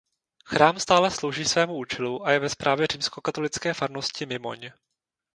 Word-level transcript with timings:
Chrám 0.45 0.79
stále 0.79 1.11
slouží 1.11 1.45
svému 1.45 1.75
účelu 1.77 2.25
a 2.25 2.31
je 2.31 2.39
ve 2.39 2.49
správě 2.49 2.87
římskokatolické 2.91 3.73
farnosti 3.73 4.25
Mimoň. 4.25 4.71